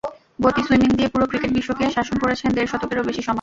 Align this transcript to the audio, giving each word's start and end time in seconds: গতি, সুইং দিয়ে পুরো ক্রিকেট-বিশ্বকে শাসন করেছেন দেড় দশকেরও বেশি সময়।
গতি, 0.39 0.61
সুইং 0.63 0.89
দিয়ে 0.91 1.09
পুরো 1.09 1.25
ক্রিকেট-বিশ্বকে 1.27 1.85
শাসন 1.89 2.15
করেছেন 2.17 2.49
দেড় 2.51 2.67
দশকেরও 2.67 3.07
বেশি 3.09 3.21
সময়। 3.21 3.29